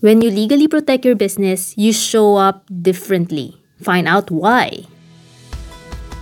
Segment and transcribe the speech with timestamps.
[0.00, 3.56] When you legally protect your business, you show up differently.
[3.80, 4.84] Find out why.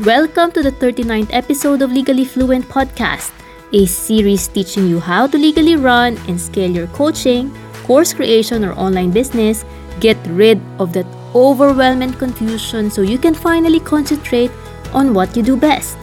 [0.00, 3.30] Welcome to the 39th episode of Legally Fluent Podcast,
[3.74, 7.52] a series teaching you how to legally run and scale your coaching,
[7.84, 9.66] course creation, or online business.
[10.00, 14.50] Get rid of that overwhelming confusion so you can finally concentrate
[14.94, 15.98] on what you do best.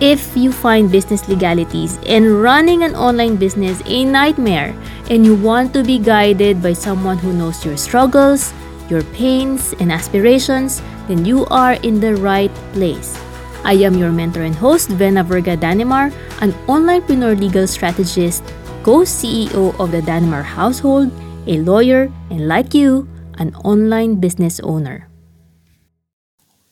[0.00, 4.74] If you find business legalities and running an online business a nightmare
[5.08, 8.52] and you want to be guided by someone who knows your struggles,
[8.88, 13.18] your pains, and aspirations, then you are in the right place.
[13.64, 18.44] I am your mentor and host, Vena Verga Danimar, an onlinepreneur legal strategist,
[18.82, 21.10] co-CEO of the Danimar household,
[21.46, 25.08] a lawyer, and like you, an online business owner.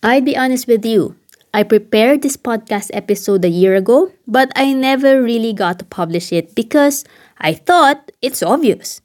[0.02, 1.16] I'd be honest with you,
[1.56, 6.32] I prepared this podcast episode a year ago, but I never really got to publish
[6.32, 7.04] it because
[7.38, 9.00] I thought it's obvious.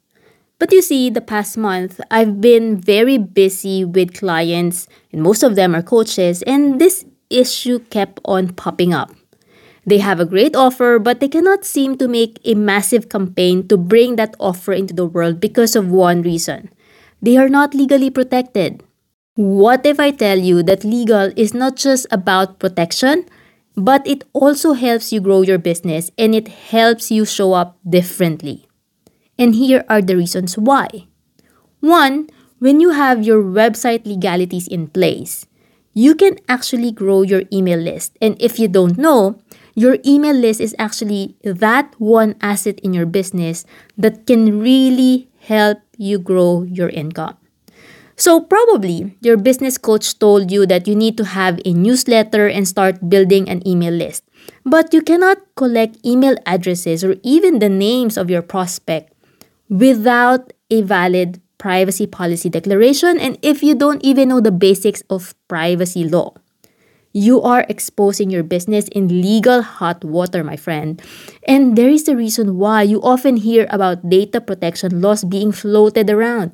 [0.58, 5.56] But you see, the past month, I've been very busy with clients, and most of
[5.56, 9.10] them are coaches, and this issue kept on popping up.
[9.84, 13.76] They have a great offer, but they cannot seem to make a massive campaign to
[13.76, 16.70] bring that offer into the world because of one reason
[17.22, 18.82] they are not legally protected.
[19.36, 23.24] What if I tell you that legal is not just about protection,
[23.76, 28.66] but it also helps you grow your business and it helps you show up differently?
[29.38, 31.08] And here are the reasons why.
[31.80, 32.28] One,
[32.58, 35.46] when you have your website legalities in place,
[35.94, 38.16] you can actually grow your email list.
[38.20, 39.38] And if you don't know,
[39.74, 43.64] your email list is actually that one asset in your business
[43.96, 47.36] that can really help you grow your income.
[48.16, 52.68] So, probably your business coach told you that you need to have a newsletter and
[52.68, 54.24] start building an email list.
[54.64, 59.12] But you cannot collect email addresses or even the names of your prospect
[59.68, 65.34] without a valid privacy policy declaration and if you don't even know the basics of
[65.48, 66.34] privacy law.
[67.14, 71.00] You are exposing your business in legal hot water, my friend.
[71.46, 76.08] And there is a reason why you often hear about data protection laws being floated
[76.08, 76.52] around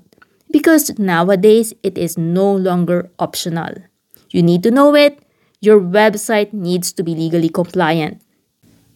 [0.50, 3.74] because nowadays it is no longer optional.
[4.30, 5.22] You need to know it.
[5.60, 8.22] Your website needs to be legally compliant.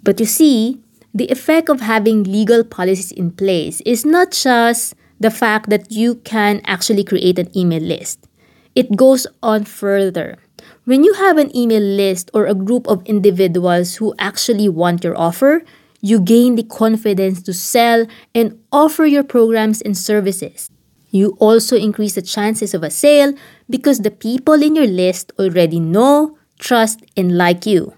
[0.02, 0.80] But you see,
[1.14, 6.16] the effect of having legal policies in place is not just the fact that you
[6.16, 8.28] can actually create an email list.
[8.74, 10.38] It goes on further.
[10.84, 15.18] When you have an email list or a group of individuals who actually want your
[15.18, 15.62] offer,
[16.00, 20.70] you gain the confidence to sell and offer your programs and services.
[21.12, 23.34] You also increase the chances of a sale
[23.68, 27.94] because the people in your list already know, trust, and like you.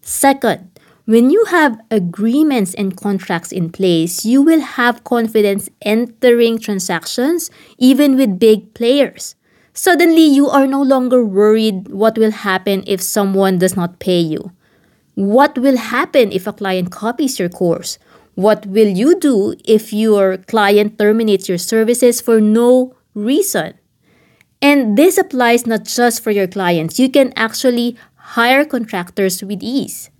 [0.00, 0.70] Second,
[1.04, 8.16] when you have agreements and contracts in place, you will have confidence entering transactions even
[8.16, 9.34] with big players.
[9.74, 14.52] Suddenly, you are no longer worried what will happen if someone does not pay you.
[15.14, 17.98] What will happen if a client copies your course?
[18.38, 23.74] What will you do if your client terminates your services for no reason?
[24.62, 27.98] And this applies not just for your clients, you can actually
[28.38, 30.10] hire contractors with ease.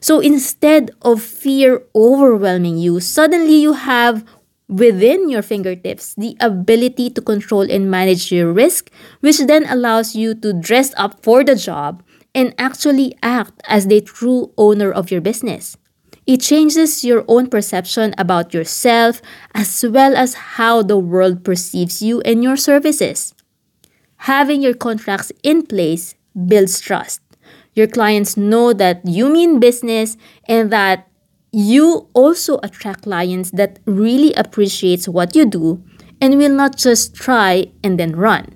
[0.00, 4.22] So instead of fear overwhelming you, suddenly you have
[4.68, 8.90] within your fingertips the ability to control and manage your risk,
[9.20, 12.02] which then allows you to dress up for the job
[12.34, 15.78] and actually act as the true owner of your business.
[16.26, 19.20] It changes your own perception about yourself
[19.54, 23.34] as well as how the world perceives you and your services.
[24.28, 26.14] Having your contracts in place
[26.46, 27.20] builds trust.
[27.74, 30.16] Your clients know that you mean business
[30.46, 31.08] and that
[31.50, 35.82] you also attract clients that really appreciates what you do
[36.20, 38.46] and will not just try and then run.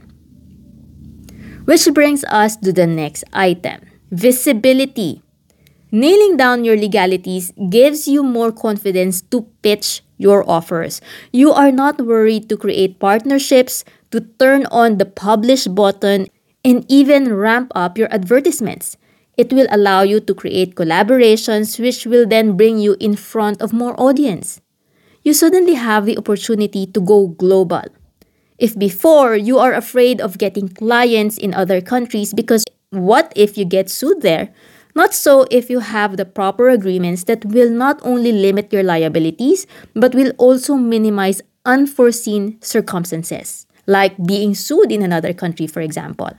[1.64, 3.80] Which brings us to the next item,
[4.12, 5.22] visibility.
[5.92, 11.00] Nailing down your legalities gives you more confidence to pitch your offers.
[11.32, 16.26] You are not worried to create partnerships, to turn on the publish button,
[16.64, 18.96] and even ramp up your advertisements.
[19.36, 23.72] It will allow you to create collaborations which will then bring you in front of
[23.72, 24.60] more audience.
[25.22, 27.84] You suddenly have the opportunity to go global.
[28.58, 33.64] If before you are afraid of getting clients in other countries because what if you
[33.66, 34.48] get sued there?
[34.96, 39.66] Not so if you have the proper agreements that will not only limit your liabilities,
[39.94, 46.30] but will also minimize unforeseen circumstances, like being sued in another country, for example.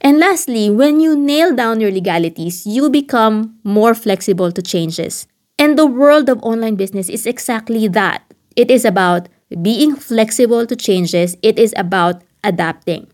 [0.00, 5.26] And lastly, when you nail down your legalities, you become more flexible to changes.
[5.58, 8.22] And the world of online business is exactly that.
[8.56, 9.28] It is about
[9.60, 13.08] being flexible to changes, it is about adapting.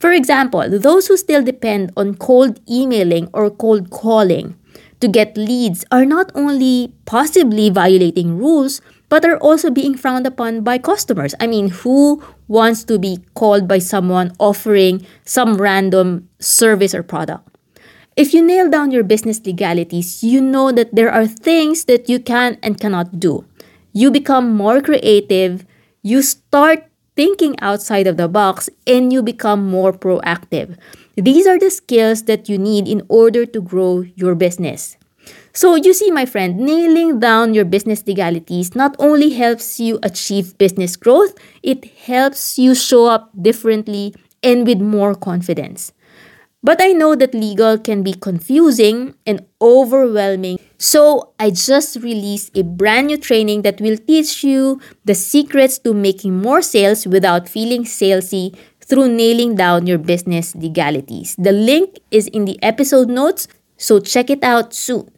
[0.00, 4.56] For example, those who still depend on cold emailing or cold calling
[5.00, 8.80] to get leads are not only possibly violating rules,
[9.10, 11.34] but are also being frowned upon by customers.
[11.38, 17.46] I mean, who wants to be called by someone offering some random service or product?
[18.16, 22.20] If you nail down your business legalities, you know that there are things that you
[22.20, 23.44] can and cannot do.
[23.92, 25.66] You become more creative,
[26.02, 26.84] you start
[27.16, 30.76] thinking outside of the box, and you become more proactive.
[31.16, 34.96] These are the skills that you need in order to grow your business.
[35.52, 40.56] So, you see, my friend, nailing down your business legalities not only helps you achieve
[40.58, 45.92] business growth, it helps you show up differently and with more confidence.
[46.62, 50.58] But I know that legal can be confusing and overwhelming.
[50.80, 55.92] So I just released a brand new training that will teach you the secrets to
[55.92, 61.36] making more sales without feeling salesy through nailing down your business legalities.
[61.36, 63.46] The link is in the episode notes,
[63.76, 65.10] so check it out soon.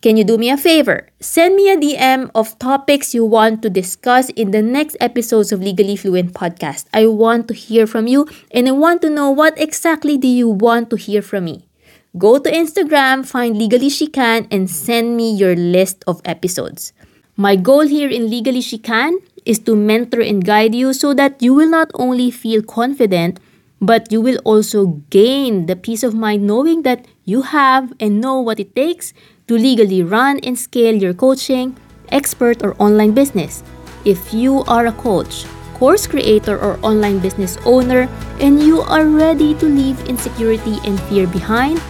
[0.00, 1.08] Can you do me a favor?
[1.20, 5.60] Send me a DM of topics you want to discuss in the next episodes of
[5.60, 6.86] Legally Fluent podcast.
[6.94, 10.48] I want to hear from you and I want to know what exactly do you
[10.48, 11.68] want to hear from me.
[12.16, 16.92] Go to Instagram, find Legally She Can, and send me your list of episodes.
[17.36, 21.42] My goal here in Legally She Can is to mentor and guide you so that
[21.42, 23.40] you will not only feel confident,
[23.80, 28.38] but you will also gain the peace of mind knowing that you have and know
[28.38, 29.12] what it takes
[29.48, 31.76] to legally run and scale your coaching,
[32.10, 33.64] expert, or online business.
[34.04, 38.08] If you are a coach, course creator, or online business owner,
[38.38, 41.82] and you are ready to leave insecurity and fear behind,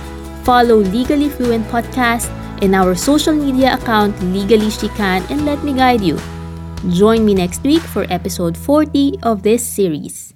[0.44, 2.29] follow Legally Fluent Podcast
[2.62, 6.20] and our social media account, Legally She Can, and let me guide you.
[6.91, 10.33] Join me next week for episode 40 of this series.